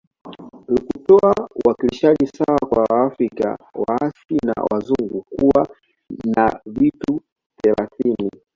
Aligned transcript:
Likutoa 0.69 1.39
uwakilishi 1.65 2.27
sawa 2.37 2.59
kwa 2.67 2.83
waafrika 2.89 3.57
waasia 3.75 4.39
na 4.45 4.53
wazungu 4.71 5.21
kuwa 5.21 5.67
na 6.25 6.59
viti 6.65 7.21
thelathini 7.63 8.31